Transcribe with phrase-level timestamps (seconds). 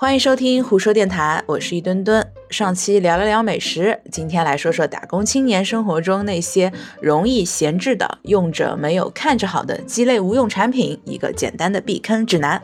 [0.00, 2.26] 欢迎收听胡说电台，我是一墩墩。
[2.48, 12.62] 上期聊了聊美食，今天来说说打工青年生活中那些容易闲置的、用着没有看着好的鸡肋无用产品，一个简单的避坑指南。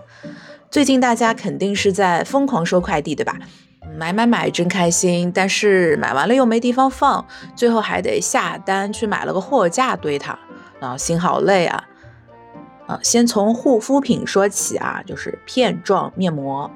[0.70, 3.38] 最近大家肯定是在疯狂收快递，对吧？
[3.98, 7.22] 买买买真开心，但是买完了又没地方放，
[7.54, 10.38] 最后还得下单去买了个货架堆它，
[10.80, 11.84] 啊，心好累啊！
[12.86, 16.70] 啊，先从护肤品说起啊，就是片状面膜。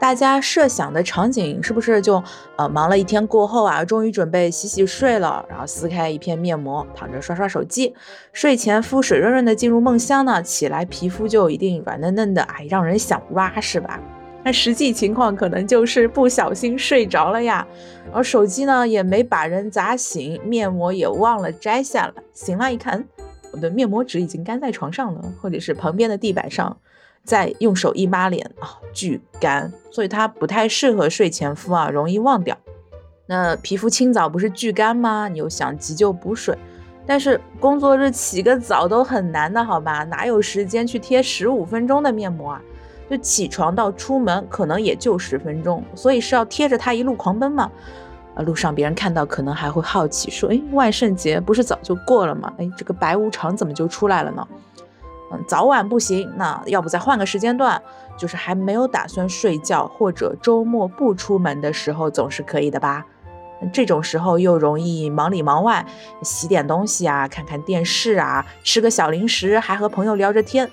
[0.00, 2.20] 大家设想的场景是不是就
[2.56, 7.94] 呃忙了一天过后啊，终于准备洗洗睡了，然后撕开一片面膜，躺着刷刷手机，
[8.32, 10.42] 睡前敷水润润的进入梦乡呢？
[10.42, 14.00] 起来皮肤就一定软嫩嫩的，哎，让人想挖是吧？
[14.42, 17.66] 那实际情况可能就是不小心睡着了呀，
[18.10, 23.04] 而手机呢也没把人砸醒，面膜也忘了摘下了，醒了一看，
[23.52, 26.74] 我的面膜纸已经干在床上了，或者是旁边的地板上。
[27.30, 32.58] 再用手一抹脸啊，巨干，所以它不太适合睡前敷啊，容易忘掉。
[33.26, 35.28] 那皮肤清早不是巨干吗？
[35.28, 36.58] 你又想急救补水，
[37.06, 40.02] 但是工作日起个早都很难的，好吧？
[40.02, 42.60] 哪有时间去贴十五分钟的面膜啊？
[43.08, 47.70] 就起床到出门可能也就十分钟，所以是要贴着它一路狂奔吗？
[48.34, 52.52] 啊，路上别人看到可能还会好奇说，哎，万圣节不是早就过了吗？
[52.58, 54.44] 哎，这个白无常怎么就出来了呢？
[55.30, 57.80] 嗯，早晚不行，那要不再换个时间段，
[58.16, 63.04] 就是还没有打算睡觉或者周末不出门的时候，总是可以的吧？
[63.72, 65.84] 这种时候又容易忙里忙外，
[66.22, 70.66] 洗点东西啊，看看电视啊，吃个小零食，还和朋友聊着天，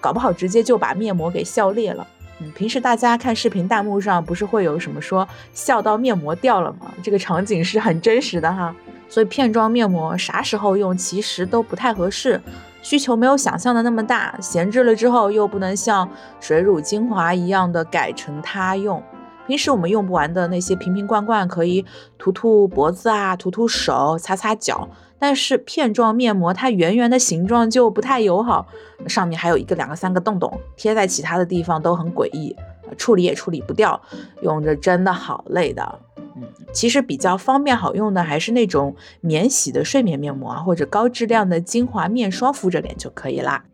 [0.00, 2.06] 搞不好直接就把面膜给笑裂了。
[2.40, 6.90] 嗯，平时大家看视频弹幕上不是会有什么说笑到面膜掉了吗？
[7.02, 8.74] 这个场景是很真实的哈。
[9.10, 12.40] 所以片状面膜啥时候用其实都不太合适。
[12.82, 16.06] 需求没有想象的那么大，闲置了之后又不能像
[16.40, 19.02] 水乳精华一样的改成它用。
[19.46, 21.84] 平时我们用不完的那些瓶瓶罐罐，可以
[22.18, 24.88] 涂涂脖子啊，涂涂手，擦擦脚。
[25.18, 28.66] 但是片状面膜它圆圆的形状就不太友好，
[29.06, 32.56] 上面还有一个、两个、三个洞洞，贴在其他的地方都很诡异，
[32.96, 34.00] 处理也处理不掉，
[34.42, 36.00] 用着真的好累的。
[36.36, 43.64] 嗯，其实比较方便好用的还是那种免洗的睡眠面膜啊，或者高质量的精华面霜敷着脸就可以啦。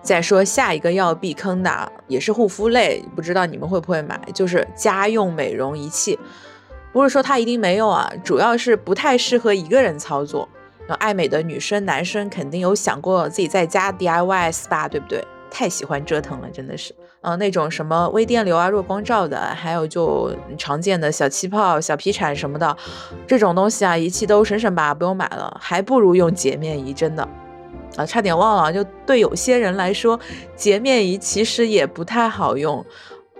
[0.00, 6.18] 再说下一个要避坑的，也是护肤类，不知道你们会不会买，就是家用美容仪器。
[6.92, 10.48] 不是说它一定没用啊，主要是不太适合一个人操作。
[10.88, 15.22] 那爱美的女生、男生肯定有想过自己在家 DIY SPA，对不对？
[15.50, 16.94] 太喜欢折腾了，真的是。
[17.20, 22.76] 嗯，那种什么微电流啊、弱光照的，还有就常见的小气泡、小皮铲什么的，
[23.26, 27.28] 这种东西啊，仪器都省省吧，不用买了，还不如用洁面仪，真的。
[27.96, 30.20] 啊，差点忘了，就对有些人来说，
[30.54, 32.84] 洁面仪其实也不太好用。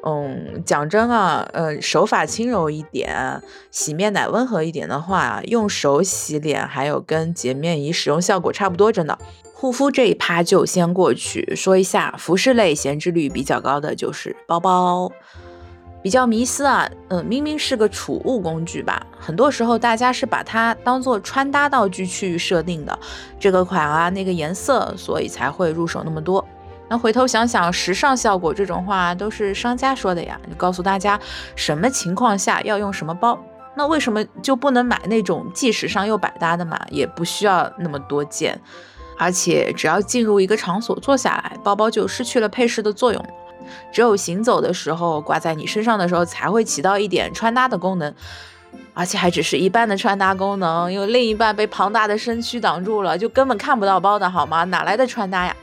[0.05, 9.19] 嗯，讲真啊，呃，手法轻柔一点，洗面奶温和一点的话，用手洗脸还有跟洁面仪使用效果差不多，真的。
[9.61, 15.11] 护肤这一趴就先过去，说一下服饰类闲置率比较高的就是包包，
[16.01, 22.97] 比较迷思啊，嗯，明明是个储物工具吧，很多时候大家是把它当做穿搭道具去设定的，
[23.41, 26.47] 这个款啊，那个颜色，所以才会入手那么多。
[26.89, 31.19] 那回头想想，时尚效果这种话都是商家说的呀，就告诉大家
[31.57, 33.37] 什么情况下要用什么包，
[33.77, 36.81] 那为什么就不能买那种既时尚又百搭的嘛？
[36.91, 38.57] 也不需要那么多件。
[39.19, 43.25] 而且只要进入一个场所坐下来，包包就失去了配饰的作用
[43.93, 48.15] 只有行走的时候挂在你身上的时候才会起到一点穿搭的功能，
[48.95, 54.65] 而且还只是一半的穿搭功能，因为另一半被庞大的身躯挡住了，就根本看不到包的好吗？
[54.65, 55.55] 哪来的穿搭呀？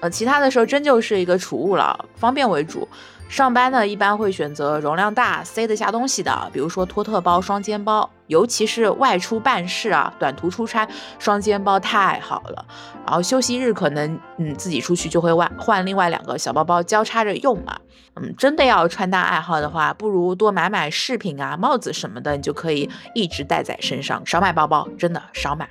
[0.00, 2.88] 呃，其他的时候真就是一个储物了，方便为主。
[3.28, 12.64] 上班呢，一般会选择容量大、塞得下东西的，比如说托特包、双肩包，尤其是外出办事啊、短途出差，双肩包太好了。
[13.06, 17.78] 然后休息日可能嗯自己出去就会换换另外两个小包包交叉着用嘛。
[18.16, 25.68] 嗯，真的要穿搭爱好的话，不如多买买饰品啊、帽子什么的，你就可以一直带在身上，少买包包，真的少买。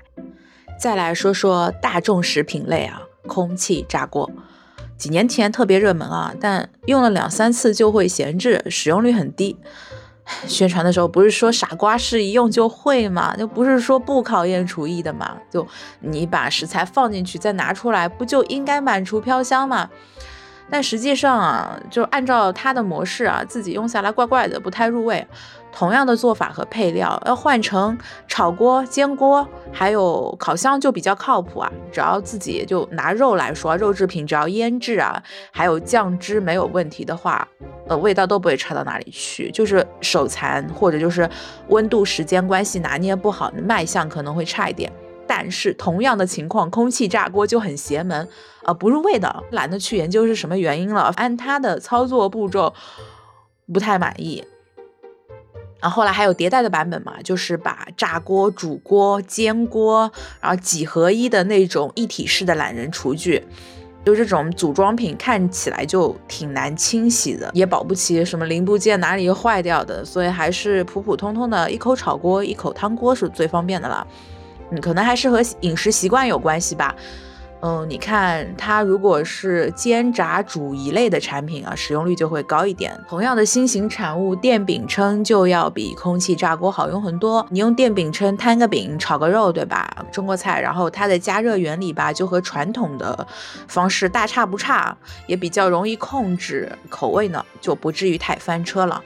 [0.79, 4.29] 再来说说大众食品类啊，空气炸锅。
[4.97, 9.57] 几年前特别热门啊，但用了两三次就会闲置，使用率很低。
[10.45, 13.33] 宣传的时候不是说傻瓜式一用就会嘛？
[13.37, 15.37] 就不是说不考验厨艺的嘛？
[15.49, 15.65] 就
[16.01, 19.89] 你把食材放进去再拿出来，不就应该满厨飘香吗？
[20.69, 25.25] 但实际上啊，就按照它的模式啊，自己用下来怪怪的，不太入味。
[25.71, 27.95] 同样的做法和配料，要换成
[28.27, 31.71] 炒锅、煎锅，还有烤箱就比较靠谱啊。
[31.91, 35.21] 只要自己就拿肉来说，肉制品只要腌制啊，
[35.51, 37.47] 还有酱汁没有问题的话，
[37.87, 39.51] 呃，味道都不会差到哪里去。
[39.51, 41.29] 就是手残或者就是
[41.67, 44.91] 温度时间关系拿捏不好，卖相可能会差一点。
[45.27, 48.27] 但是同样的情况，空气炸锅就很邪门，
[48.63, 51.11] 呃，不入味的，懒得去研究是什么原因了。
[51.17, 52.73] 按它的操作步骤，
[53.71, 54.43] 不太满意。
[55.79, 63.45] 然后后来还有迭代的版本嘛，就是把炸锅、煮锅、煎锅，然后几合一的那种一体式的懒人厨具，
[64.03, 74.05] 就这种组装品看起来就挺难清洗的，也保不齐什么零部件哪里坏掉的，所以还是普普通通的一口炒锅、一口汤锅是最方便的了。
[74.71, 76.95] 嗯，可能还是和饮食习惯有关系吧。
[77.59, 82.95] 嗯，你看它如果是煎炸煮一类的产品啊，使用率就会高一点。
[83.09, 87.43] 同样的新型产物，电饼铛就要比空气炸锅好用很多。
[87.49, 90.05] 你用电饼铛摊个饼、炒个肉，对吧？
[90.11, 93.25] 中国菜，然后它的加热原理吧，就和传统的
[93.67, 99.01] 方式大差不差，也比较容易控制口味呢，就不至于太翻车了。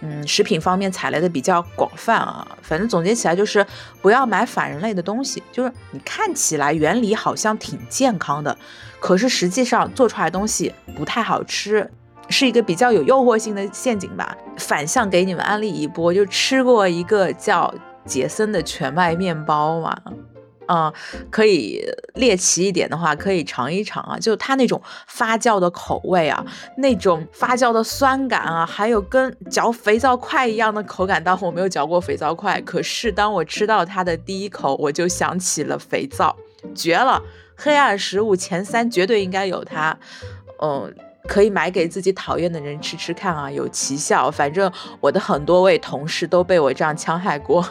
[0.00, 3.66] 嗯，食品方面踩雷的比较广泛啊，反正总结起来就是
[4.00, 5.42] 不要买反人类的东西。
[5.50, 8.56] 就是你看起来原理好像挺健康的，
[9.00, 11.90] 可是实际上做出来东西不太好吃，
[12.28, 14.36] 是一个比较有诱惑性的陷阱吧。
[14.56, 17.74] 反向给你们安利一波，就吃过一个叫
[18.04, 20.00] 杰森的全麦面包嘛。
[20.68, 20.92] 嗯，
[21.30, 21.82] 可以
[22.14, 24.18] 猎奇一点的话，可以尝一尝啊！
[24.18, 26.44] 就它那种发酵的口味啊，
[26.76, 31.24] 那种发酵的酸感啊，还有跟嚼肥皂块一样的口感。
[31.24, 36.36] 当我没有嚼过肥皂块，可是当我吃到它的第一口，我就想起了肥皂，
[36.74, 37.22] 绝了！
[37.56, 39.98] 黑暗食物前三绝对应该有它。
[40.60, 40.94] 嗯，
[41.26, 44.30] 可以买给自己讨厌的人吃吃看啊，有奇效。
[44.30, 44.70] 反正
[45.00, 47.64] 我的很多位同事都被我这样戕害过。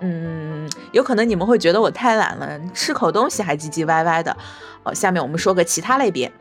[0.00, 4.36] 嗯，有可能你们会觉得我太懒了，吃口东西还唧唧歪歪的。
[4.82, 6.32] 哦，下面我们说个其他类别，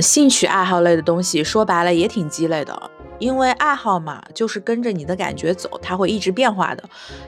[0.00, 2.90] 兴趣爱好类的东西，说白了也挺鸡肋的。
[3.18, 6.84] 因为爱好嘛，就是跟着你的感觉走，它会一直变化的。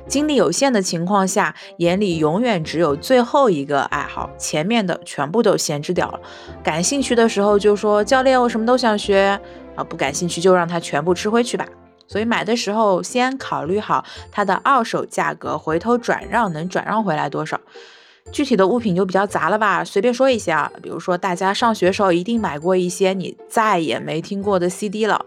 [0.07, 6.21] 精力有限的情况下，眼里永远只有最后一个爱好，前面的全部都闲置掉了。
[6.63, 9.37] 感兴趣的时候就说教练，我什么都想学
[9.75, 11.67] 啊，不感兴趣就让它全部吃回去吧。
[12.11, 17.61] 所以买的时候先考虑好它的二手价格，回头转让能转让回来多少。
[18.33, 25.25] 具体的物品就比较杂了吧，随便说一些啊，比如说大家上学时候一定买过一些你再也没听过的 CD 了。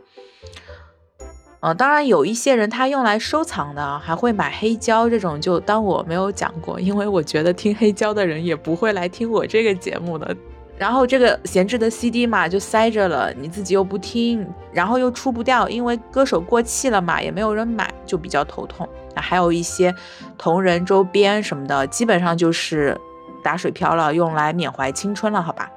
[1.61, 10.35] 嗯，当然有一些人他用来收藏的，还会买黑胶这种，就当我没有讲过，因为我觉得听黑胶的人也不会来听我这个节目的。
[10.83, 18.85] 然后这个闲置的 CD 嘛，就塞着了，你自己又不听，然后又出不掉，因为歌手过气了嘛，也没有人买，就比较头痛。
[19.15, 19.95] 还有一些
[20.37, 22.99] 同人周边什么的，基本上就是
[23.41, 25.71] 打水漂了，用来缅怀青春了，好吧？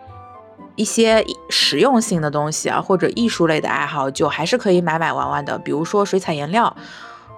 [0.74, 6.76] 一些实用性的东西啊，或者艺术类的爱好，就还是可以买买玩玩的，比如说水彩颜料，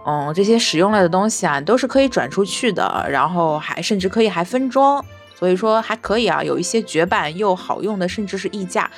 [0.06, 5.05] 嗯，这些实用类的东西啊，都是可以转出去的，然后还甚至可以还分装。
[5.38, 8.90] 所以说还可以啊，有一些绝版又好用的，甚至是溢价。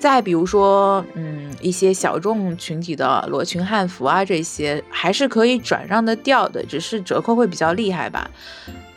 [0.00, 8.30] 再比如说，嗯，一些小众群体的裸裙汉服啊，这些还是可以转让的掉的，只是折扣会比较厉害吧。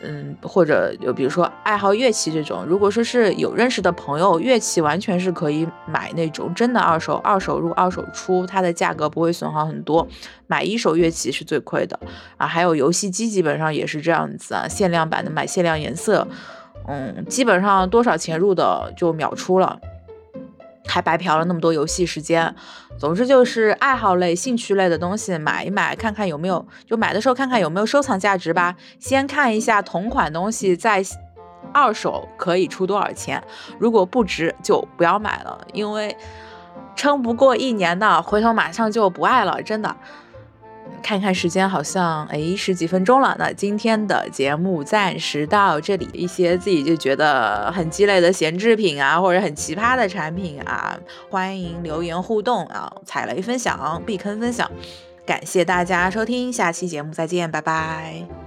[0.00, 10.08] 嗯，或者就比如说爱好乐器这种，如果说是有认识的朋友，乐器完全是可以买那种真的二手，二手入二手出，它的价格不会损耗很多。
[10.46, 12.00] 买一手乐器是最亏的
[12.38, 12.46] 啊。
[12.46, 16.26] 还有游戏机，基本上也是这样子啊，限量版的买限量颜色。
[16.86, 19.78] 嗯，基本上多少钱入的就秒出了，
[20.86, 22.54] 还白嫖了那么多游戏时间。
[22.96, 28.76] 总之就是爱好类、兴趣类的东西买一买，看看有没有，就买的时候看看有没有收藏价值吧。
[29.00, 31.02] 先看一下同款东西在
[31.72, 33.42] 二手可以出多少钱，
[33.78, 36.16] 如果不值就不要买了，因为
[36.94, 39.96] 撑不过一年的，回头马上就不爱了，真的。
[41.02, 43.36] 看看时间，好像哎十几分钟了。
[43.38, 46.08] 那今天的节目暂时到这里。
[46.14, 50.96] 一些自己就觉得很鸡肋的闲置品啊，或者很奇葩的产品啊，
[51.28, 54.70] 欢迎留言互动啊，踩雷分享，避坑分享。
[55.26, 58.43] 感谢大家收听，下期节目再见，拜拜。